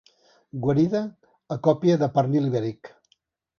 Guarida 0.63 1.01
a 1.57 1.59
còpia 1.69 2.01
de 2.05 2.11
pernil 2.17 2.51
ibèric. 2.53 2.93